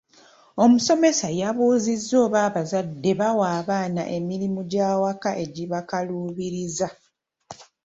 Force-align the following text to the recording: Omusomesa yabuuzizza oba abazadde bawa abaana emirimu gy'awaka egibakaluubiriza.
Omusomesa 0.63 1.27
yabuuzizza 1.41 2.15
oba 2.25 2.39
abazadde 2.47 3.11
bawa 3.19 3.45
abaana 3.59 4.03
emirimu 4.17 4.61
gy'awaka 4.71 5.29
egibakaluubiriza. 5.43 6.87